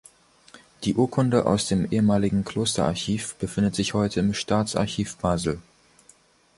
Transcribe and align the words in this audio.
Die 0.83 0.95
Urkunden 0.95 1.43
aus 1.43 1.67
dem 1.67 1.85
ehemaligen 1.91 2.43
Klosterarchiv 2.43 3.35
befinden 3.35 3.71
sich 3.71 3.93
heute 3.93 4.21
im 4.21 4.33
Staatsarchiv 4.33 5.15
Basel. 5.17 5.61